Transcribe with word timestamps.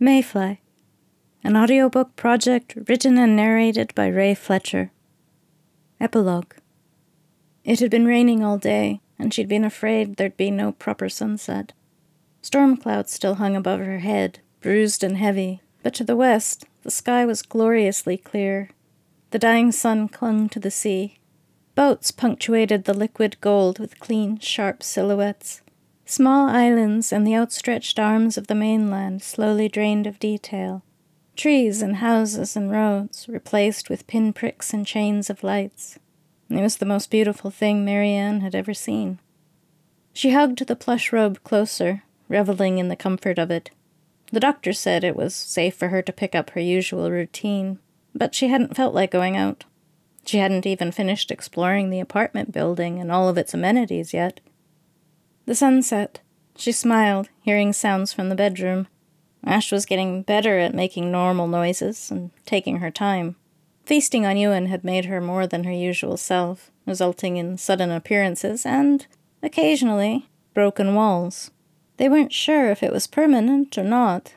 Mayfly, 0.00 0.60
an 1.42 1.56
audiobook 1.56 2.14
project 2.14 2.78
written 2.86 3.18
and 3.18 3.34
narrated 3.34 3.92
by 3.96 4.06
Ray 4.06 4.32
Fletcher. 4.32 4.92
Epilogue. 6.00 6.54
It 7.64 7.80
had 7.80 7.90
been 7.90 8.06
raining 8.06 8.44
all 8.44 8.58
day, 8.58 9.00
and 9.18 9.34
she'd 9.34 9.48
been 9.48 9.64
afraid 9.64 10.14
there'd 10.14 10.36
be 10.36 10.52
no 10.52 10.70
proper 10.70 11.08
sunset. 11.08 11.72
Storm 12.42 12.76
clouds 12.76 13.12
still 13.12 13.34
hung 13.34 13.56
above 13.56 13.80
her 13.80 13.98
head, 13.98 14.38
bruised 14.60 15.02
and 15.02 15.16
heavy, 15.16 15.62
but 15.82 15.94
to 15.94 16.04
the 16.04 16.14
west 16.14 16.64
the 16.82 16.92
sky 16.92 17.26
was 17.26 17.42
gloriously 17.42 18.16
clear. 18.16 18.70
The 19.32 19.40
dying 19.40 19.72
sun 19.72 20.08
clung 20.08 20.48
to 20.50 20.60
the 20.60 20.70
sea. 20.70 21.18
Boats 21.74 22.12
punctuated 22.12 22.84
the 22.84 22.94
liquid 22.94 23.36
gold 23.40 23.80
with 23.80 23.98
clean, 23.98 24.38
sharp 24.38 24.84
silhouettes. 24.84 25.60
Small 26.10 26.48
islands 26.48 27.12
and 27.12 27.26
the 27.26 27.36
outstretched 27.36 27.98
arms 27.98 28.38
of 28.38 28.46
the 28.46 28.54
mainland 28.54 29.20
slowly 29.20 29.68
drained 29.68 30.06
of 30.06 30.18
detail. 30.18 30.82
Trees 31.36 31.82
and 31.82 31.96
houses 31.96 32.56
and 32.56 32.70
roads 32.70 33.28
replaced 33.28 33.90
with 33.90 34.06
pinpricks 34.06 34.72
and 34.72 34.86
chains 34.86 35.28
of 35.28 35.44
lights. 35.44 35.98
It 36.48 36.62
was 36.62 36.78
the 36.78 36.86
most 36.86 37.10
beautiful 37.10 37.50
thing 37.50 37.84
Marianne 37.84 38.40
had 38.40 38.54
ever 38.54 38.72
seen. 38.72 39.18
She 40.14 40.30
hugged 40.30 40.66
the 40.66 40.74
plush 40.74 41.12
robe 41.12 41.44
closer, 41.44 42.04
reveling 42.26 42.78
in 42.78 42.88
the 42.88 42.96
comfort 42.96 43.38
of 43.38 43.50
it. 43.50 43.70
The 44.32 44.40
doctor 44.40 44.72
said 44.72 45.04
it 45.04 45.14
was 45.14 45.34
safe 45.34 45.76
for 45.76 45.88
her 45.88 46.00
to 46.00 46.10
pick 46.10 46.34
up 46.34 46.48
her 46.50 46.60
usual 46.60 47.10
routine, 47.10 47.80
but 48.14 48.34
she 48.34 48.48
hadn't 48.48 48.74
felt 48.74 48.94
like 48.94 49.10
going 49.10 49.36
out. 49.36 49.66
She 50.24 50.38
hadn't 50.38 50.64
even 50.64 50.90
finished 50.90 51.30
exploring 51.30 51.90
the 51.90 52.00
apartment 52.00 52.50
building 52.50 52.98
and 52.98 53.12
all 53.12 53.28
of 53.28 53.36
its 53.36 53.52
amenities 53.52 54.14
yet. 54.14 54.40
The 55.48 55.54
sun 55.54 55.80
set. 55.80 56.20
She 56.56 56.72
smiled, 56.72 57.30
hearing 57.40 57.72
sounds 57.72 58.12
from 58.12 58.28
the 58.28 58.34
bedroom. 58.34 58.86
Ash 59.42 59.72
was 59.72 59.86
getting 59.86 60.20
better 60.20 60.58
at 60.58 60.74
making 60.74 61.10
normal 61.10 61.48
noises 61.48 62.10
and 62.10 62.32
taking 62.44 62.80
her 62.80 62.90
time. 62.90 63.34
Feasting 63.86 64.26
on 64.26 64.36
Ewan 64.36 64.66
had 64.66 64.84
made 64.84 65.06
her 65.06 65.22
more 65.22 65.46
than 65.46 65.64
her 65.64 65.72
usual 65.72 66.18
self, 66.18 66.70
resulting 66.84 67.38
in 67.38 67.56
sudden 67.56 67.90
appearances 67.90 68.66
and, 68.66 69.06
occasionally, 69.42 70.28
broken 70.52 70.94
walls. 70.94 71.50
They 71.96 72.10
weren't 72.10 72.34
sure 72.34 72.70
if 72.70 72.82
it 72.82 72.92
was 72.92 73.06
permanent 73.06 73.78
or 73.78 73.84
not. 73.84 74.34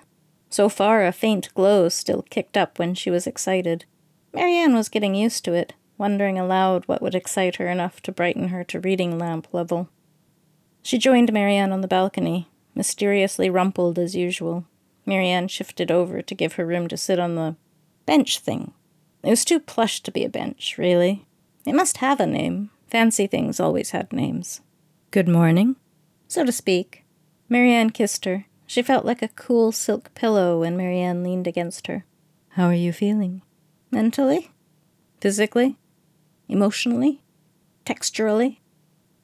So 0.50 0.70
far, 0.70 1.06
a 1.06 1.12
faint 1.12 1.54
glow 1.54 1.89
still 1.89 2.22
kicked 2.30 2.56
up 2.56 2.80
when 2.80 2.95
she 2.95 3.12
was 3.12 3.28
excited. 3.28 3.84
Marianne 4.32 4.76
was 4.76 4.88
getting 4.88 5.14
used 5.14 5.44
to 5.44 5.52
it, 5.52 5.73
wondering 5.98 6.39
aloud 6.39 6.86
what 6.86 7.02
would 7.02 7.16
excite 7.16 7.58
her 7.58 7.67
enough 7.67 8.02
to 8.04 8.14
brighten 8.14 8.48
her 8.48 8.64
to 8.64 8.80
reading 8.80 9.20
lamp 9.20 9.50
level. 9.52 9.89
She 10.84 10.98
joined 10.98 11.32
Marianne 11.32 11.72
on 11.72 11.82
the 11.82 11.88
balcony, 11.88 12.50
mysteriously 12.76 13.50
rumpled 13.50 14.00
as 14.00 14.16
usual. 14.16 14.66
Marianne 15.06 15.48
shifted 15.48 15.92
over 15.92 16.22
to 16.22 16.36
give 16.36 16.54
her 16.54 16.66
room 16.66 16.88
to 16.88 16.98
sit 16.98 17.20
on 17.20 17.36
the 17.36 17.56
bench 18.06 18.40
thing. 18.40 18.73
It 19.23 19.30
was 19.30 19.46
too 19.46 19.60
plush 19.60 20.02
to 20.02 20.12
be 20.12 20.23
a 20.23 20.30
bench, 20.30 20.76
really. 20.78 21.26
It 21.66 21.76
must 21.76 21.98
have 21.98 22.20
a 22.20 22.26
name. 22.26 22.72
Fancy 22.88 23.28
things 23.28 23.60
always 23.60 23.92
had 23.92 24.12
names. 24.12 24.62
Good 25.12 25.28
morning, 25.28 25.76
so 26.28 26.44
to 26.44 26.52
speak. 26.52 27.04
Marianne 27.50 27.90
kissed 27.90 28.26
her. 28.26 28.45
She 28.66 28.82
felt 28.82 29.06
like 29.06 29.22
a 29.22 29.28
cool 29.28 29.72
silk 29.72 30.14
pillow 30.16 30.62
when 30.62 30.78
Marianne 30.78 31.23
leaned 31.23 31.45
against 31.45 31.88
her. 31.88 32.06
How 32.50 32.66
are 32.68 32.73
you 32.73 32.94
feeling? 32.94 33.42
Mentally? 33.92 34.52
Physically? 35.20 35.78
Emotionally? 36.48 37.22
Texturally? 37.86 38.61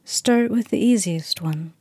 Start 0.09 0.51
with 0.51 0.69
the 0.69 0.79
easiest 0.79 1.41
one. 1.41 1.73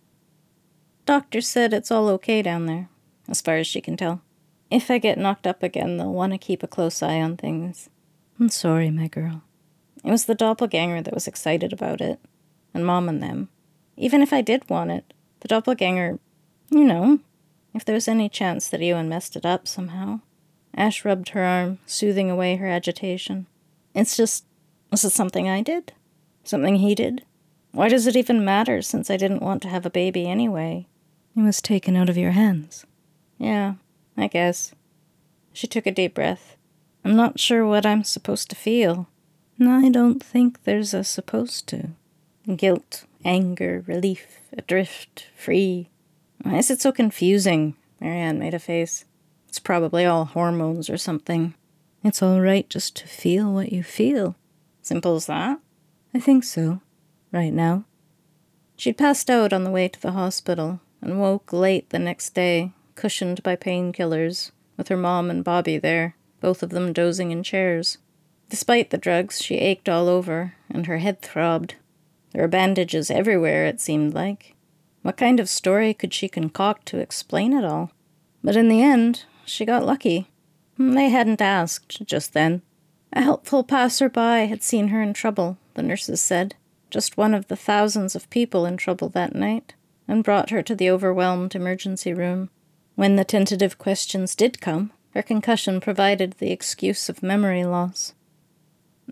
Doctor 1.05 1.41
said 1.41 1.73
it's 1.73 1.93
all 1.93 2.09
okay 2.09 2.43
down 2.43 2.67
there, 2.67 2.89
as 3.29 3.41
far 3.41 3.59
as 3.59 3.69
she 3.69 3.81
can 3.81 3.97
tell. 3.97 4.21
If 4.69 4.91
I 4.91 4.99
get 4.99 5.17
knocked 5.17 5.47
up 5.47 5.63
again, 5.63 5.97
they'll 5.97 6.13
want 6.13 6.33
to 6.33 6.39
keep 6.39 6.65
a 6.65 6.67
close 6.67 7.05
eye 7.05 7.21
on 7.21 7.37
things. 7.37 7.89
I'm 8.41 8.49
sorry, 8.49 8.91
my 8.91 9.07
girl. 9.07 9.43
It 10.03 10.11
was 10.11 10.25
the 10.25 10.35
doppelganger 10.35 11.03
that 11.03 11.15
was 11.15 11.29
excited 11.29 11.73
about 11.73 12.01
it, 12.01 12.19
and 12.75 12.85
Mom 12.85 13.09
and 13.09 13.23
them. 13.23 13.49
Even 13.97 14.23
if 14.23 14.33
I 14.33 14.41
did 14.41 14.69
want 14.69 14.91
it, 14.91 15.15
the 15.39 15.47
doppelganger, 15.47 16.19
you 16.69 16.85
know, 16.85 17.21
if 17.75 17.85
there 17.85 17.95
was 17.95 18.09
any 18.09 18.29
chance 18.29 18.69
that 18.69 18.83
Ewan 18.83 19.09
messed 19.09 19.37
it 19.37 19.47
up 19.47 19.69
somehow. 19.69 20.19
Ash 20.75 21.05
rubbed 21.05 21.29
her 21.29 21.45
arm, 21.45 21.79
soothing 21.87 22.29
away 22.29 22.57
her 22.57 22.67
agitation. 22.67 23.47
It's 23.95 24.17
just, 24.17 24.45
was 24.91 25.05
it 25.05 25.11
something 25.11 25.49
I 25.49 25.63
did? 25.63 25.93
Something 26.43 26.75
he 26.77 26.97
did? 26.97 27.25
Why 27.77 27.91
does 27.91 28.07
it 28.07 28.17
even 28.17 28.43
matter 28.43 28.81
since 28.81 29.11
I 29.11 29.19
didn't 29.19 29.43
want 29.43 29.61
to 29.61 29.69
have 29.69 29.85
a 29.85 29.91
baby 29.91 30.27
anyway? 30.27 30.87
It 31.37 31.43
was 31.43 31.61
taken 31.61 31.95
out 31.95 32.09
of 32.09 32.17
your 32.17 32.31
hands. 32.31 32.87
Yeah, 33.37 33.75
I 34.17 34.29
guess. 34.29 34.75
She 35.53 35.67
took 35.67 35.87
a 35.87 35.93
deep 35.93 36.15
breath. 36.15 36.57
I'm 37.05 37.17
not 37.17 37.39
sure 37.39 37.67
what 37.67 37.85
I'm 37.85 38.03
supposed 38.03 38.49
to 38.49 38.57
feel. 38.57 39.09
I 39.61 39.91
don't 39.91 40.23
think 40.23 40.65
there's 40.65 40.95
a 40.95 41.05
supposed 41.05 41.67
to. 41.67 41.91
Guilt, 42.57 43.05
anger, 43.27 43.85
relief, 43.87 44.41
adrift, 44.57 45.27
free. 45.37 45.91
Why 46.45 46.57
is 46.57 46.71
it 46.71 46.81
so 46.81 46.93
confusing? 46.93 47.77
Marianne 48.01 48.39
made 48.39 48.55
a 48.55 48.59
face. 48.59 49.05
It's 49.51 49.59
probably 49.59 50.07
all 50.07 50.25
hormones 50.25 50.89
or 50.89 50.97
something. 50.97 51.53
It's 52.03 52.23
all 52.23 52.41
right 52.41 52.67
just 52.71 52.97
to 52.97 53.07
feel 53.07 53.53
what 53.53 53.71
you 53.71 53.83
feel. 53.83 54.35
Simple 54.81 55.17
as 55.17 55.27
that? 55.27 55.61
I 56.15 56.21
think 56.21 56.43
so 56.43 56.81
right 57.37 57.53
now. 57.53 57.85
She'd 58.77 58.99
passed 58.99 59.31
out 59.31 59.53
on 59.53 59.63
the 59.63 59.71
way 59.71 59.89
to 59.89 60.01
the 60.01 60.13
hospital 60.13 60.81
and 61.01 61.21
woke 61.21 61.53
late 61.53 61.91
the 61.91 61.99
next 61.99 62.35
day, 62.35 62.73
cushioned 62.95 63.43
by 63.43 63.55
painkillers, 63.55 64.51
with 64.77 64.89
her 64.89 64.97
mom 64.97 65.31
and 65.31 65.45
Bobby 65.45 65.79
there, 65.79 66.17
both 66.41 66.63
of 66.63 66.71
them 66.71 66.93
dozing 66.93 67.31
in 67.31 67.43
chairs. 67.43 67.99
Despite 68.49 68.91
the 68.91 68.99
drugs, 68.99 69.43
she 69.43 69.57
ached 69.57 69.89
all 69.89 70.09
over, 70.09 70.55
and 70.71 70.87
her 70.87 70.99
head 70.99 71.23
throbbed. 71.23 71.77
There 72.33 72.43
were 72.43 72.49
bandages 72.49 73.11
everywhere, 73.11 73.67
it 73.67 73.81
seemed 73.81 74.15
like. 74.15 74.55
What 75.03 75.17
kind 75.17 75.41
of 75.41 75.49
story 75.49 75.95
could 75.95 76.13
she 76.13 76.29
concoct 76.29 76.87
to 76.87 76.99
explain 76.99 77.53
it 77.53 77.65
all? 77.65 77.93
But 78.43 78.57
in 78.57 78.69
the 78.69 78.83
end, 78.83 79.25
she 79.45 79.65
got 79.65 79.87
lucky. 79.87 80.31
They 80.79 81.09
hadn't 81.09 81.41
asked 81.41 82.05
just 82.07 82.33
then. 82.33 82.63
A 83.13 83.23
helpful 83.23 83.65
passer-by 83.65 84.41
had 84.41 84.63
seen 84.63 84.89
her 84.89 85.01
in 85.01 85.15
trouble, 85.15 85.59
the 85.75 85.83
nurses 85.83 86.21
said, 86.21 86.55
just 86.91 87.17
one 87.17 87.35
of 87.35 87.49
the 87.49 87.57
thousands 87.57 88.15
of 88.15 88.31
people 88.31 88.67
in 88.67 88.77
trouble 88.77 89.09
that 89.11 89.35
night, 89.35 89.75
and 90.09 90.25
brought 90.25 90.51
her 90.51 90.63
to 90.63 90.75
the 90.75 90.91
overwhelmed 90.91 91.55
emergency 91.55 92.13
room. 92.13 92.51
When 92.95 93.17
the 93.17 93.25
tentative 93.25 93.79
questions 93.79 94.35
did 94.35 94.61
come, 94.61 94.93
her 95.15 95.23
concussion 95.23 95.81
provided 95.81 96.33
the 96.33 96.53
excuse 96.53 97.09
of 97.09 97.23
memory 97.23 97.65
loss. 97.65 98.15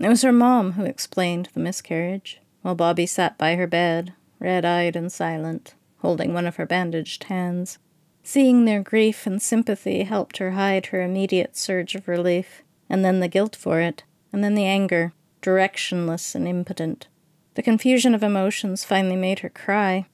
It 0.01 0.09
was 0.09 0.23
her 0.23 0.33
mom 0.33 0.73
who 0.73 0.85
explained 0.85 1.49
the 1.53 1.61
miscarriage, 1.61 2.41
while 2.63 2.75
Bobby 2.75 3.07
sat 3.07 3.39
by 3.39 3.57
her 3.57 3.67
bed, 3.67 4.13
red 4.39 4.65
eyed 4.65 4.97
and 4.97 5.11
silent, 5.11 5.75
holding 5.99 6.35
one 6.35 6.47
of 6.47 6.57
her 6.57 6.67
bandaged 6.67 7.25
hands. 7.25 7.79
Seeing 8.23 8.65
their 8.65 8.83
grief 8.83 9.27
and 9.27 9.41
sympathy 9.41 10.03
helped 10.03 10.39
her 10.39 10.53
hide 10.53 10.87
her 10.87 11.03
immediate 11.03 11.57
surge 11.57 11.95
of 11.95 12.09
relief, 12.09 12.63
and 12.89 13.05
then 13.05 13.21
the 13.21 13.29
guilt 13.29 13.55
for 13.55 13.81
it, 13.81 14.03
and 14.33 14.43
then 14.43 14.55
the 14.55 14.65
anger, 14.65 15.13
directionless 15.43 16.35
and 16.35 16.49
impotent. 16.49 17.07
The 17.55 17.63
confusion 17.63 18.15
of 18.15 18.23
emotions 18.23 18.85
finally 18.85 19.17
made 19.17 19.41
her 19.41 19.49
cry. 19.49 20.07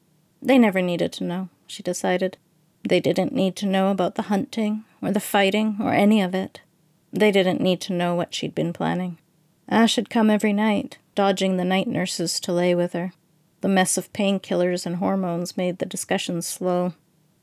They 0.43 0.59
never 0.59 0.83
needed 0.83 1.13
to 1.15 1.25
know, 1.25 1.49
she 1.67 1.83
decided. 1.83 2.37
They 2.87 3.01
didn't 3.01 3.33
need 3.33 3.57
to 3.57 3.67
know 3.67 3.91
about 3.91 4.15
the 4.15 4.23
hunting, 4.23 4.85
or 5.03 5.11
the 5.11 5.21
fighting, 5.21 5.77
or 5.81 5.93
any 5.93 6.21
of 6.21 6.35
it. 6.35 6.61
They 7.13 7.31
didn't 7.31 7.61
need 7.61 7.81
to 7.83 7.93
know 7.93 8.15
what 8.15 8.35
she'd 8.35 8.55
been 8.55 8.73
planning. 8.73 9.19
Ash 9.69 9.97
had 9.97 10.11
come 10.11 10.31
every 10.31 10.53
night, 10.53 10.99
dodging 11.15 11.57
the 11.57 11.65
night 11.65 11.87
nurses 11.87 12.41
to 12.41 12.53
lay 12.53 12.75
with 12.75 12.93
her. 12.93 13.13
The 13.61 13.69
mess 13.69 13.97
of 13.97 14.13
painkillers 14.13 14.87
and 14.87 14.97
hormones 14.97 15.57
made 15.57 15.79
the 15.79 15.87
discussions 15.87 16.47
slow. 16.47 16.95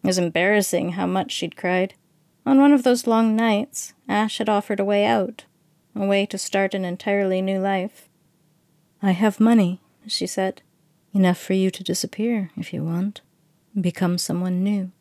It 0.04 0.08
was 0.08 0.18
embarrassing 0.18 0.94
how 0.94 1.06
much 1.06 1.32
she'd 1.32 1.56
cried. 1.56 1.94
On 2.46 2.60
one 2.60 2.72
of 2.72 2.84
those 2.84 3.08
long 3.08 3.36
nights, 3.36 3.94
Ash 4.08 4.38
had 4.38 4.50
offered 4.50 4.80
a 4.80 4.86
way 4.86 5.06
out, 5.06 5.46
a 5.96 6.06
way 6.06 6.26
to 6.28 6.38
start 6.38 6.74
an 6.74 6.86
entirely 6.86 7.42
new 7.42 7.60
life. 7.60 8.08
I 9.02 9.12
have 9.12 9.40
money, 9.40 9.80
she 10.08 10.28
said. 10.28 10.62
Enough 11.14 11.38
for 11.38 11.54
you 11.54 11.72
to 11.72 11.84
disappear, 11.84 12.52
if 12.58 12.74
you 12.74 12.84
want. 12.84 13.22
Become 13.80 14.18
someone 14.18 14.64
new. 14.64 14.92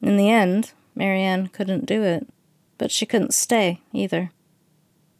In 0.00 0.16
the 0.16 0.30
end, 0.30 0.72
Marianne 0.94 1.48
couldn't 1.48 1.86
do 1.86 2.02
it, 2.02 2.26
but 2.78 2.90
she 2.90 3.06
couldn't 3.06 3.34
stay 3.34 3.80
either. 3.92 4.30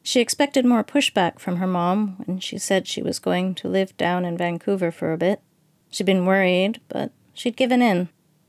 She 0.02 0.20
expected 0.20 0.64
more 0.64 0.82
pushback 0.82 1.38
from 1.38 1.56
her 1.56 1.66
mom 1.66 2.16
when 2.26 2.40
she 2.40 2.58
said 2.58 2.88
she 2.88 3.02
was 3.02 3.20
going 3.20 3.54
to 3.56 3.68
live 3.68 3.96
down 3.96 4.24
in 4.24 4.36
Vancouver 4.36 4.90
for 4.90 5.12
a 5.12 5.18
bit. 5.18 5.40
She'd 5.90 6.06
been 6.06 6.26
worried, 6.26 6.80
but 6.88 7.12
she'd 7.32 7.56
given 7.56 7.80
in, 7.80 8.08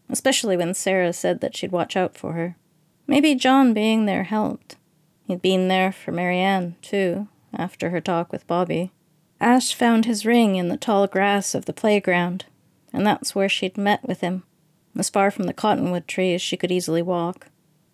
especially 0.09 0.57
when 0.57 0.73
Sarah 0.73 1.13
said 1.13 1.41
that 1.41 1.55
she'd 1.55 1.71
watch 1.71 1.95
out 1.95 2.17
for 2.17 2.33
her. 2.33 2.57
Maybe 3.05 3.35
John 3.35 3.73
being 3.73 4.05
there 4.05 4.23
helped. 4.23 4.77
He'd 5.27 5.41
been 5.41 5.67
there 5.67 5.91
for 5.91 6.11
Marianne, 6.11 6.75
too, 6.81 7.27
after 7.53 7.91
her 7.91 8.01
talk 8.01 8.31
with 8.31 8.47
Bobby. 8.47 8.91
Ash 9.43 9.73
found 9.73 10.05
his 10.05 10.25
ring 10.25 10.55
in 10.55 10.69
the 10.69 10.77
tall 10.77 11.05
grass 11.05 11.53
of 11.53 11.65
the 11.65 11.73
playground, 11.73 12.45
and 12.93 13.05
that's 13.05 13.35
where 13.35 13.49
she'd 13.49 13.77
met 13.77 14.07
with 14.07 14.21
him, 14.21 14.43
as 14.97 15.09
far 15.09 15.29
from 15.29 15.47
the 15.47 15.53
cottonwood 15.53 16.07
tree 16.07 16.33
as 16.33 16.41
she 16.41 16.55
could 16.55 16.71
easily 16.71 17.01
walk. 17.01 17.47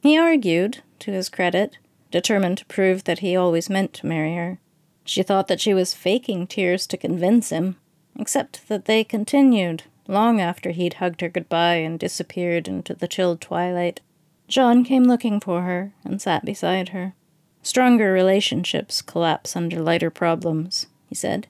He 0.04 0.16
argued, 0.16 0.84
to 1.00 1.12
his 1.12 1.28
credit, 1.28 1.80
determined 2.12 2.60
to 2.60 2.68
prove 2.68 3.06
that 3.06 3.20
he 3.20 3.36
always 3.36 3.68
meant 3.68 3.94
to 3.94 4.06
marry 4.06 4.36
her. 4.36 4.60
She 5.04 5.24
thought 5.24 5.48
that 5.48 5.60
she 5.60 5.74
was 5.74 5.96
faking 5.96 6.46
tears 6.46 6.86
to 6.86 6.98
convince 6.98 7.50
him, 7.50 7.78
except 8.16 8.68
that 8.68 8.86
they 8.86 9.04
continued 9.04 9.86
long 10.08 10.40
after 10.40 10.70
he'd 10.70 10.96
hugged 10.96 11.22
her 11.22 11.30
goodbye 11.30 11.78
and 11.78 11.98
disappeared 11.98 12.68
into 12.68 12.94
the 12.94 13.08
chilled 13.08 13.42
twilight. 13.42 14.02
John 14.48 14.84
came 14.84 15.06
looking 15.06 15.40
for 15.40 15.64
her 15.64 15.94
and 16.04 16.22
sat 16.22 16.46
beside 16.46 16.90
her. 16.90 17.16
Stronger 17.64 18.14
relationships 18.14 19.02
collapse 19.02 19.56
under 19.56 19.82
lighter 19.82 20.12
problems, 20.12 20.86
he 21.10 21.16
said. 21.16 21.48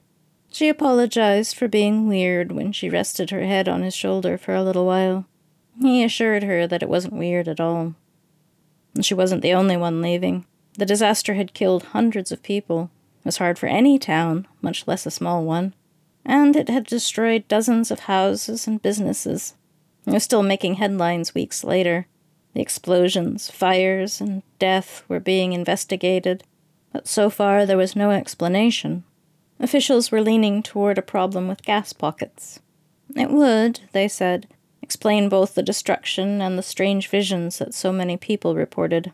She 0.50 0.68
apologized 0.68 1.54
for 1.54 1.68
being 1.68 2.08
weird 2.08 2.50
when 2.50 2.72
she 2.72 2.90
rested 2.90 3.30
her 3.30 3.44
head 3.44 3.68
on 3.68 3.82
his 3.82 3.94
shoulder 3.94 4.36
for 4.36 4.54
a 4.54 4.64
little 4.64 4.86
while. 4.86 5.26
He 5.80 6.02
assured 6.02 6.42
her 6.42 6.66
that 6.66 6.82
it 6.82 6.88
wasn't 6.88 7.14
weird 7.14 7.46
at 7.46 7.60
all. 7.60 7.94
She 9.00 9.14
wasn't 9.14 9.42
the 9.42 9.52
only 9.52 9.76
one 9.76 10.02
leaving. 10.02 10.44
The 10.76 10.86
disaster 10.86 11.34
had 11.34 11.54
killed 11.54 11.84
hundreds 11.84 12.32
of 12.32 12.42
people. 12.42 12.90
It 13.20 13.26
was 13.26 13.36
hard 13.36 13.58
for 13.58 13.66
any 13.66 13.98
town, 13.98 14.48
much 14.60 14.88
less 14.88 15.06
a 15.06 15.10
small 15.10 15.44
one. 15.44 15.74
And 16.24 16.56
it 16.56 16.68
had 16.68 16.84
destroyed 16.84 17.46
dozens 17.46 17.90
of 17.90 18.00
houses 18.00 18.66
and 18.66 18.82
businesses. 18.82 19.54
It 20.06 20.12
was 20.12 20.24
still 20.24 20.42
making 20.42 20.74
headlines 20.74 21.34
weeks 21.34 21.62
later. 21.62 22.06
The 22.54 22.60
explosions, 22.60 23.50
fires, 23.50 24.20
and 24.20 24.42
death 24.58 25.04
were 25.08 25.20
being 25.20 25.52
investigated, 25.52 26.42
but 26.92 27.06
so 27.06 27.30
far 27.30 27.64
there 27.64 27.76
was 27.76 27.94
no 27.94 28.10
explanation. 28.10 29.04
Officials 29.60 30.10
were 30.10 30.22
leaning 30.22 30.62
toward 30.62 30.96
a 30.96 31.02
problem 31.02 31.46
with 31.46 31.62
gas 31.62 31.92
pockets. 31.92 32.60
It 33.14 33.30
would, 33.30 33.80
they 33.92 34.08
said, 34.08 34.48
explain 34.80 35.28
both 35.28 35.54
the 35.54 35.62
destruction 35.62 36.40
and 36.40 36.58
the 36.58 36.62
strange 36.62 37.08
visions 37.08 37.58
that 37.58 37.74
so 37.74 37.92
many 37.92 38.16
people 38.16 38.54
reported. 38.54 39.12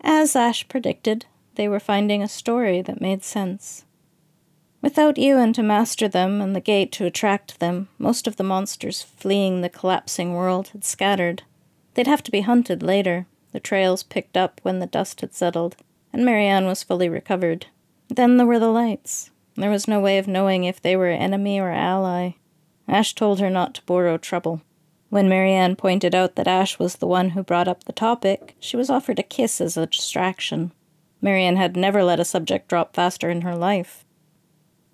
As 0.00 0.36
Ash 0.36 0.66
predicted, 0.68 1.26
they 1.56 1.68
were 1.68 1.80
finding 1.80 2.22
a 2.22 2.28
story 2.28 2.80
that 2.82 3.00
made 3.00 3.24
sense. 3.24 3.84
Without 4.80 5.18
Ewan 5.18 5.52
to 5.54 5.62
master 5.62 6.06
them 6.06 6.40
and 6.40 6.54
the 6.54 6.60
gate 6.60 6.92
to 6.92 7.04
attract 7.04 7.58
them, 7.58 7.88
most 7.98 8.28
of 8.28 8.36
the 8.36 8.44
monsters 8.44 9.02
fleeing 9.02 9.60
the 9.60 9.68
collapsing 9.68 10.34
world 10.34 10.68
had 10.68 10.84
scattered. 10.84 11.42
They'd 11.94 12.06
have 12.06 12.22
to 12.22 12.30
be 12.30 12.42
hunted 12.42 12.82
later, 12.82 13.26
the 13.50 13.58
trails 13.58 14.04
picked 14.04 14.36
up 14.36 14.60
when 14.62 14.78
the 14.78 14.86
dust 14.86 15.20
had 15.20 15.34
settled, 15.34 15.74
and 16.12 16.24
Marianne 16.24 16.66
was 16.66 16.84
fully 16.84 17.08
recovered. 17.08 17.66
Then 18.08 18.36
there 18.36 18.46
were 18.46 18.60
the 18.60 18.68
lights. 18.68 19.30
There 19.58 19.70
was 19.70 19.88
no 19.88 19.98
way 19.98 20.18
of 20.18 20.28
knowing 20.28 20.62
if 20.62 20.80
they 20.80 20.94
were 20.94 21.08
enemy 21.08 21.58
or 21.58 21.70
ally. 21.70 22.34
Ash 22.86 23.12
told 23.12 23.40
her 23.40 23.50
not 23.50 23.74
to 23.74 23.82
borrow 23.82 24.16
trouble. 24.16 24.62
When 25.10 25.28
Marianne 25.28 25.74
pointed 25.74 26.14
out 26.14 26.36
that 26.36 26.46
Ash 26.46 26.78
was 26.78 26.96
the 26.96 27.08
one 27.08 27.30
who 27.30 27.42
brought 27.42 27.66
up 27.66 27.82
the 27.82 27.92
topic, 27.92 28.54
she 28.60 28.76
was 28.76 28.88
offered 28.88 29.18
a 29.18 29.24
kiss 29.24 29.60
as 29.60 29.76
a 29.76 29.86
distraction. 29.86 30.70
Marianne 31.20 31.56
had 31.56 31.76
never 31.76 32.04
let 32.04 32.20
a 32.20 32.24
subject 32.24 32.68
drop 32.68 32.94
faster 32.94 33.30
in 33.30 33.40
her 33.40 33.56
life. 33.56 34.04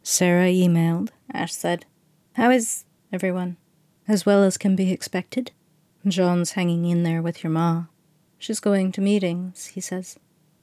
Sarah 0.02 0.48
emailed, 0.48 1.10
Ash 1.34 1.52
said. 1.52 1.84
How 2.32 2.50
is 2.50 2.86
everyone? 3.12 3.58
As 4.08 4.24
well 4.24 4.42
as 4.42 4.56
can 4.56 4.74
be 4.74 4.92
expected. 4.92 5.50
John's 6.06 6.52
hanging 6.52 6.86
in 6.86 7.02
there 7.02 7.20
with 7.20 7.44
your 7.44 7.50
ma. 7.50 7.84
She's 8.38 8.60
going 8.60 8.92
to 8.92 9.02
meetings, 9.02 9.66
he 9.66 9.82
says. 9.82 10.18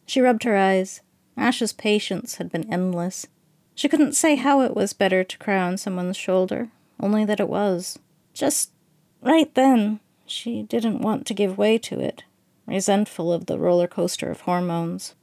She 0.07 0.21
rubbed 0.21 0.43
her 0.43 0.57
eyes. 0.57 1.01
Ash's 1.37 1.71
patience 1.71 2.35
had 2.35 2.51
been 2.51 2.71
endless. 2.73 3.27
She 3.75 3.89
couldn't 3.89 4.13
say 4.15 4.35
how 4.35 4.61
it 4.61 4.75
was 4.75 4.93
better 4.93 5.23
to 5.23 5.37
cry 5.37 5.57
on 5.57 5.77
someone's 5.77 6.17
shoulder, 6.17 6.69
only 6.99 7.25
that 7.25 7.39
it 7.39 7.49
was. 7.49 7.97
Just 8.33 8.71
Right 9.21 9.53
then, 9.53 9.99
she 10.25 10.63
didn't 10.63 11.01
want 11.01 11.27
to 11.27 11.35
give 11.35 11.57
way 11.57 11.77
to 11.77 11.99
it, 11.99 12.23
resentful 12.65 13.31
of 13.31 13.45
the 13.45 13.59
roller 13.59 13.87
coaster 13.87 14.31
of 14.31 14.41
hormones. 14.41 15.13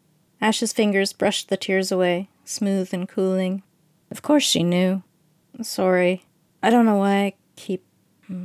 Ash's 0.40 0.72
fingers 0.72 1.12
brushed 1.12 1.48
the 1.48 1.56
tears 1.56 1.90
away, 1.90 2.28
smooth 2.44 2.94
and 2.94 3.08
cooling. 3.08 3.64
Of 4.10 4.22
course 4.22 4.44
she 4.44 4.62
knew. 4.62 5.02
Sorry. 5.62 6.24
I 6.62 6.70
don't 6.70 6.86
know 6.86 6.96
why 6.96 7.16
I 7.16 7.34
keep. 7.56 7.84
Hmm. 8.26 8.44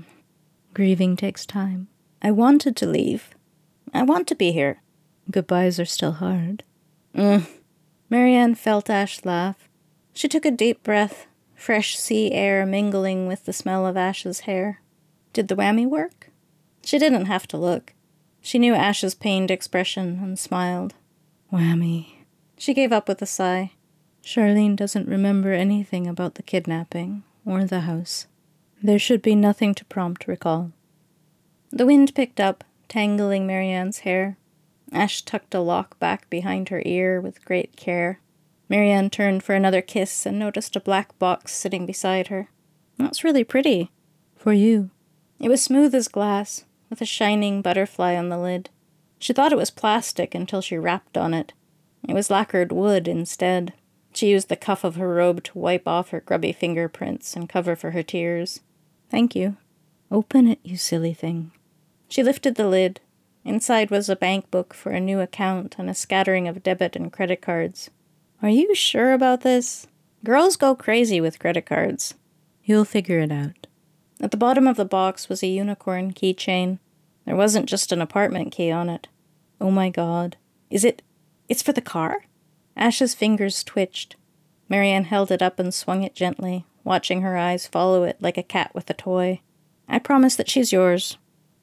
Grieving 0.74 1.16
takes 1.16 1.46
time. 1.46 1.88
I 2.20 2.32
wanted 2.32 2.76
to 2.78 2.88
leave. 2.88 3.36
I 3.94 4.02
want 4.02 4.28
to 4.30 4.36
be 4.36 4.52
here. 4.52 4.82
Goodbyes 5.30 5.80
are 5.80 5.86
still 5.86 6.14
hard. 6.14 6.64
Mm. 7.16 7.48
Marianne 8.10 8.56
felt 8.56 8.90
Ash 8.90 9.24
laugh. 9.24 9.70
She 10.14 10.28
took 10.28 10.46
a 10.46 10.52
deep 10.52 10.84
breath, 10.84 11.28
fresh 11.56 11.98
sea 11.98 12.32
air 12.32 12.66
mingling 12.66 13.28
with 13.28 13.46
the 13.46 13.54
smell 13.54 13.86
of 13.86 13.98
Ash's 13.98 14.42
hair. 14.42 14.82
Did 15.34 15.48
the 15.48 15.56
whammy 15.56 15.88
work? 15.88 16.30
She 16.84 17.00
didn't 17.00 17.26
have 17.26 17.48
to 17.48 17.58
look. 17.58 17.94
She 18.42 18.60
knew 18.60 18.74
Ash's 18.74 19.16
pained 19.16 19.50
expression 19.50 20.20
and 20.22 20.38
smiled. 20.38 20.94
Whammy. 21.52 22.18
She 22.58 22.74
gave 22.74 22.92
up 22.92 23.08
with 23.08 23.22
a 23.22 23.26
sigh. 23.26 23.72
Charlene 24.24 24.76
doesn't 24.76 25.08
remember 25.08 25.54
anything 25.54 26.08
about 26.08 26.36
the 26.36 26.44
kidnapping 26.44 27.24
or 27.46 27.66
the 27.66 27.82
house. 27.82 28.28
There 28.82 29.00
should 29.00 29.22
be 29.22 29.36
nothing 29.36 29.74
to 29.76 29.86
prompt 29.86 30.28
recall. 30.28 30.72
The 31.72 31.86
wind 31.86 32.14
picked 32.14 32.40
up, 32.40 32.64
tangling 32.88 33.48
Marianne's 33.48 34.00
hair. 34.00 34.38
Ash 34.92 35.24
tucked 35.24 35.56
a 35.56 35.60
lock 35.60 35.98
back 36.00 36.30
behind 36.30 36.70
her 36.70 36.84
ear 36.86 37.20
with 37.20 37.44
great 37.46 37.76
care. 37.76 38.20
Marianne 38.74 39.12
turned 39.12 39.44
for 39.44 39.54
another 39.54 39.84
kiss 39.84 40.26
and 40.26 40.40
noticed 40.40 40.76
a 40.76 40.80
black 40.80 41.20
box 41.20 41.54
sitting 41.54 41.86
beside 41.86 42.30
her. 42.30 42.50
That's 42.98 43.24
really 43.24 43.44
pretty. 43.44 43.92
For 44.36 44.52
you. 44.52 44.90
It 45.40 45.48
was 45.48 45.62
smooth 45.62 45.94
as 45.94 46.08
glass, 46.08 46.66
with 46.90 47.00
a 47.00 47.06
shining 47.06 47.62
butterfly 47.62 48.16
on 48.16 48.30
the 48.30 48.38
lid. 48.40 48.72
She 49.20 49.32
thought 49.32 49.52
it 49.52 49.60
was 49.60 49.70
plastic 49.70 50.34
until 50.34 50.60
she 50.60 50.76
rapped 50.76 51.18
on 51.18 51.36
it. 51.36 51.54
It 52.10 52.16
was 52.16 52.32
lacquered 52.32 52.72
wood 52.72 53.08
instead. 53.08 53.74
She 54.12 54.32
used 54.32 54.50
the 54.50 54.56
cuff 54.56 54.84
of 54.84 54.96
her 54.96 55.14
robe 55.14 55.44
to 55.44 55.60
wipe 55.60 55.88
off 55.88 56.10
her 56.10 56.22
grubby 56.22 56.52
fingerprints 56.52 57.36
and 57.36 57.48
cover 57.48 57.76
for 57.76 57.92
her 57.92 58.02
tears. 58.02 58.62
Thank 59.12 59.36
you. 59.36 59.56
Open 60.10 60.48
it, 60.48 60.58
you 60.64 60.78
silly 60.78 61.14
thing. 61.14 61.52
She 62.10 62.24
lifted 62.24 62.56
the 62.56 62.68
lid. 62.68 63.02
Inside 63.46 63.92
was 63.92 64.10
a 64.10 64.16
bank 64.16 64.50
book 64.50 64.74
for 64.74 64.94
a 64.94 65.00
new 65.00 65.20
account 65.20 65.76
and 65.78 65.92
a 65.92 65.94
scattering 65.94 66.48
of 66.48 66.64
debit 66.64 66.96
and 66.96 67.14
credit 67.14 67.40
cards. 67.40 67.92
Are 68.44 68.50
you 68.50 68.76
sure 68.76 69.14
about 69.14 69.40
this? 69.40 69.88
Girls 70.26 70.58
go 70.58 70.76
crazy 70.76 71.22
with 71.22 71.40
credit 71.40 71.66
cards. 71.66 72.16
You'll 72.66 72.84
figure 72.84 73.20
it 73.20 73.32
out. 73.32 73.68
At 74.20 74.32
the 74.32 74.38
bottom 74.38 74.68
of 74.68 74.76
the 74.76 74.84
box 74.84 75.30
was 75.30 75.42
a 75.42 75.48
unicorn 75.48 76.12
keychain. 76.12 76.80
There 77.26 77.38
wasn't 77.38 77.70
just 77.70 77.94
an 77.94 78.02
apartment 78.02 78.52
key 78.52 78.70
on 78.70 78.90
it. 78.90 79.08
Oh 79.62 79.72
my 79.72 79.90
god. 79.90 80.36
Is 80.70 80.84
it. 80.84 81.02
It's 81.48 81.62
for 81.62 81.72
the 81.72 81.80
car? 81.80 82.26
Ash's 82.76 83.16
fingers 83.16 83.64
twitched. 83.64 84.18
Marianne 84.68 85.06
held 85.06 85.32
it 85.32 85.42
up 85.42 85.58
and 85.58 85.74
swung 85.74 86.04
it 86.04 86.14
gently, 86.14 86.66
watching 86.84 87.22
her 87.22 87.38
eyes 87.38 87.66
follow 87.66 88.04
it 88.04 88.18
like 88.20 88.38
a 88.38 88.44
cat 88.44 88.72
with 88.76 88.90
a 88.90 88.94
toy. 88.94 89.40
I 89.88 90.00
promise 90.00 90.36
that 90.36 90.50
she's 90.50 90.74
yours. 90.74 91.18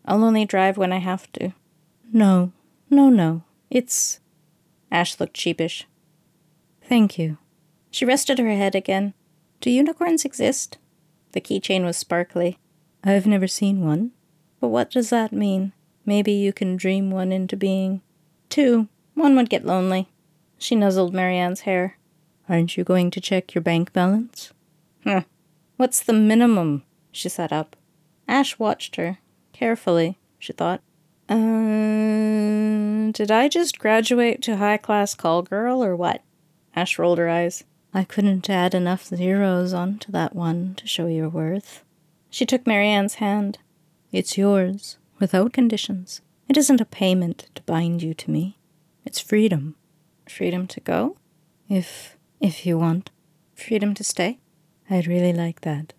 I'll 0.06 0.24
only 0.24 0.46
drive 0.46 0.78
when 0.78 0.94
I 0.94 0.98
have 0.98 1.30
to. 1.32 1.52
No, 2.10 2.52
no, 2.88 3.10
no. 3.10 3.42
It's. 3.68 4.20
Ash 4.90 5.20
looked 5.20 5.36
sheepish. 5.36 5.86
Thank 6.90 7.20
you. 7.20 7.38
She 7.92 8.04
rested 8.04 8.40
her 8.40 8.50
head 8.50 8.74
again. 8.74 9.14
Do 9.60 9.70
unicorns 9.70 10.24
exist? 10.24 10.76
The 11.30 11.40
keychain 11.40 11.84
was 11.84 11.96
sparkly. 11.96 12.58
I've 13.04 13.28
never 13.28 13.46
seen 13.46 13.86
one. 13.86 14.10
But 14.58 14.70
what 14.70 14.90
does 14.90 15.08
that 15.10 15.32
mean? 15.32 15.72
Maybe 16.04 16.32
you 16.32 16.52
can 16.52 16.76
dream 16.76 17.12
one 17.12 17.30
into 17.30 17.56
being. 17.56 18.02
Two. 18.48 18.88
One 19.14 19.36
would 19.36 19.48
get 19.48 19.64
lonely. 19.64 20.08
She 20.58 20.74
nuzzled 20.74 21.14
Marianne's 21.14 21.60
hair. 21.60 21.96
Aren't 22.48 22.76
you 22.76 22.82
going 22.82 23.12
to 23.12 23.20
check 23.20 23.54
your 23.54 23.62
bank 23.62 23.92
balance? 23.92 24.52
Huh. 25.04 25.22
What's 25.76 26.00
the 26.00 26.12
minimum? 26.12 26.82
She 27.12 27.28
sat 27.28 27.52
up. 27.52 27.76
Ash 28.26 28.58
watched 28.58 28.96
her. 28.96 29.18
Carefully, 29.52 30.18
she 30.40 30.52
thought. 30.52 30.82
Uh, 31.28 33.12
did 33.12 33.30
I 33.30 33.46
just 33.48 33.78
graduate 33.78 34.42
to 34.42 34.56
high 34.56 34.76
class 34.76 35.14
call 35.14 35.42
girl 35.42 35.84
or 35.84 35.94
what? 35.94 36.24
Ash 36.80 36.98
rolled 36.98 37.18
her 37.18 37.28
eyes. 37.28 37.64
I 37.92 38.04
couldn't 38.04 38.48
add 38.48 38.74
enough 38.74 39.04
zeros 39.04 39.74
onto 39.74 40.10
that 40.12 40.34
one 40.34 40.74
to 40.76 40.86
show 40.86 41.08
your 41.08 41.28
worth. 41.28 41.84
She 42.30 42.46
took 42.46 42.66
Marianne's 42.66 43.16
hand. 43.16 43.58
It's 44.12 44.38
yours, 44.38 44.96
without 45.18 45.52
conditions. 45.52 46.22
It 46.48 46.56
isn't 46.56 46.80
a 46.80 46.86
payment 46.86 47.50
to 47.54 47.62
bind 47.64 48.02
you 48.02 48.14
to 48.14 48.30
me. 48.30 48.56
It's 49.04 49.20
freedom. 49.20 49.74
Freedom 50.26 50.66
to 50.68 50.80
go? 50.80 51.18
If 51.68 52.16
if 52.40 52.64
you 52.64 52.78
want. 52.78 53.10
Freedom 53.54 53.92
to 53.92 54.02
stay? 54.02 54.38
I'd 54.88 55.06
really 55.06 55.34
like 55.34 55.60
that. 55.60 55.92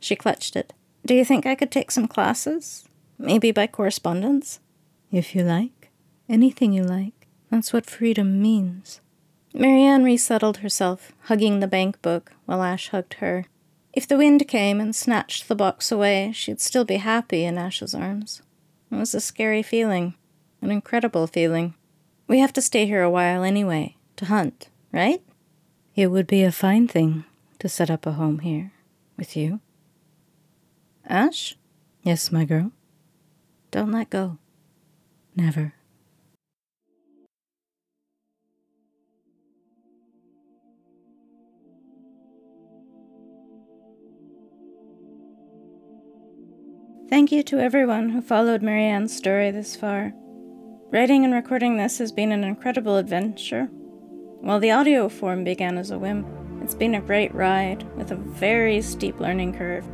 She 0.00 0.16
clutched 0.16 0.54
it. 0.54 0.74
Do 1.06 1.14
you 1.14 1.24
think 1.24 1.46
I 1.46 1.54
could 1.54 1.70
take 1.70 1.90
some 1.90 2.08
classes? 2.08 2.86
Maybe 3.18 3.52
by 3.52 3.68
correspondence? 3.68 4.60
If 5.10 5.34
you 5.34 5.44
like. 5.44 5.88
Anything 6.28 6.74
you 6.74 6.82
like. 6.82 7.26
That's 7.50 7.72
what 7.72 7.88
freedom 7.88 8.42
means. 8.42 9.00
Marianne 9.58 10.04
resettled 10.04 10.58
herself, 10.58 11.12
hugging 11.24 11.60
the 11.60 11.66
bank 11.66 12.02
book 12.02 12.32
while 12.44 12.62
Ash 12.62 12.90
hugged 12.90 13.14
her. 13.14 13.46
If 13.94 14.06
the 14.06 14.18
wind 14.18 14.46
came 14.46 14.80
and 14.80 14.94
snatched 14.94 15.48
the 15.48 15.54
box 15.54 15.90
away, 15.90 16.30
she'd 16.32 16.60
still 16.60 16.84
be 16.84 16.96
happy 16.96 17.44
in 17.44 17.56
Ash's 17.56 17.94
arms. 17.94 18.42
It 18.90 18.96
was 18.96 19.14
a 19.14 19.20
scary 19.20 19.62
feeling. 19.62 20.14
An 20.60 20.70
incredible 20.70 21.26
feeling. 21.26 21.74
We 22.28 22.38
have 22.40 22.52
to 22.52 22.60
stay 22.60 22.84
here 22.84 23.02
a 23.02 23.10
while 23.10 23.42
anyway, 23.42 23.96
to 24.16 24.26
hunt, 24.26 24.68
right? 24.92 25.22
It 25.94 26.08
would 26.08 26.26
be 26.26 26.42
a 26.42 26.52
fine 26.52 26.86
thing 26.86 27.24
to 27.58 27.68
set 27.68 27.90
up 27.90 28.04
a 28.04 28.12
home 28.12 28.40
here 28.40 28.72
with 29.16 29.36
you. 29.38 29.60
Ash? 31.06 31.56
Yes, 32.02 32.30
my 32.30 32.44
girl. 32.44 32.72
Don't 33.70 33.92
let 33.92 34.10
go. 34.10 34.36
Never. 35.34 35.75
Thank 47.08 47.30
you 47.30 47.44
to 47.44 47.60
everyone 47.60 48.08
who 48.08 48.20
followed 48.20 48.62
Marianne's 48.62 49.14
story 49.14 49.52
this 49.52 49.76
far. 49.76 50.12
Writing 50.90 51.24
and 51.24 51.32
recording 51.32 51.76
this 51.76 51.98
has 51.98 52.10
been 52.10 52.32
an 52.32 52.42
incredible 52.42 52.96
adventure. 52.96 53.66
While 54.40 54.58
the 54.58 54.72
audio 54.72 55.08
form 55.08 55.44
began 55.44 55.78
as 55.78 55.92
a 55.92 56.00
whim, 56.00 56.26
it's 56.62 56.74
been 56.74 56.96
a 56.96 57.00
great 57.00 57.32
ride 57.32 57.84
with 57.96 58.10
a 58.10 58.16
very 58.16 58.82
steep 58.82 59.20
learning 59.20 59.56
curve. 59.56 59.86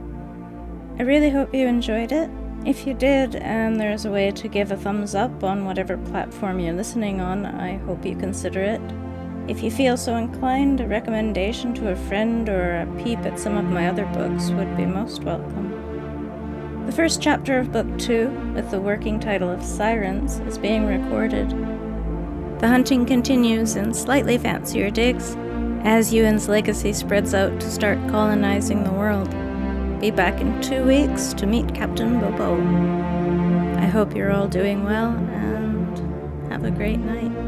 I 0.99 1.03
really 1.03 1.29
hope 1.29 1.55
you 1.55 1.67
enjoyed 1.67 2.13
it. 2.13 2.31
If 2.65 2.87
you 2.87 2.95
did, 2.95 3.35
and 3.37 3.79
there's 3.79 4.07
a 4.07 4.11
way 4.11 4.31
to 4.31 4.49
give 4.49 4.73
a 4.73 4.77
thumbs 4.79 5.15
up 5.15 5.45
on 5.45 5.67
whatever 5.67 5.99
platform 5.99 6.61
you're 6.61 6.73
listening 6.73 7.21
on, 7.21 7.45
I 7.45 7.77
hope 7.77 8.07
you 8.07 8.17
consider 8.17 8.63
it. 8.63 8.81
If 9.49 9.63
you 9.63 9.71
feel 9.71 9.99
so 9.99 10.17
inclined, 10.17 10.81
a 10.81 10.89
recommendation 10.89 11.75
to 11.75 11.93
a 11.93 11.97
friend 12.09 12.49
or 12.49 12.81
a 12.81 13.05
peep 13.05 13.19
at 13.19 13.39
some 13.39 13.59
of 13.59 13.67
my 13.67 13.89
other 13.89 14.07
books 14.15 14.49
would 14.49 14.79
be 14.79 14.87
most 14.87 15.25
welcome. 15.25 15.82
The 16.93 16.97
first 16.97 17.23
chapter 17.23 17.59
of 17.59 17.73
Book 17.73 17.87
2, 18.01 18.53
with 18.55 18.71
the 18.71 18.79
working 18.79 19.19
title 19.19 19.49
of 19.49 19.65
Sirens, 19.65 20.41
is 20.41 20.59
being 20.59 20.85
recorded. 20.85 21.49
The 22.59 22.69
hunting 22.69 23.07
continues 23.07 23.77
in 23.77 23.95
slightly 23.95 24.37
fancier 24.37 24.91
digs 24.91 25.35
as 25.85 26.13
Ewan's 26.13 26.51
legacy 26.51 26.93
spreads 26.93 27.33
out 27.33 27.59
to 27.59 27.71
start 27.71 27.97
colonizing 28.11 28.85
the 28.85 28.93
world. 28.93 29.31
Be 30.03 30.11
back 30.11 30.39
in 30.39 30.61
two 30.61 30.85
weeks 30.85 31.33
to 31.33 31.47
meet 31.47 31.75
Captain 31.75 32.21
Bobo. 32.21 32.61
I 33.79 33.87
hope 33.87 34.15
you're 34.15 34.31
all 34.31 34.47
doing 34.47 34.85
well 34.85 35.13
and 35.13 36.53
have 36.53 36.65
a 36.65 36.71
great 36.71 37.01
night. 37.01 37.42